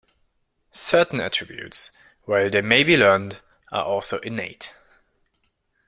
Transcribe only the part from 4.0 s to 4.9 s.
innate.